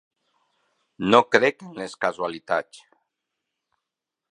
[1.09, 2.83] No crec en les casualitats.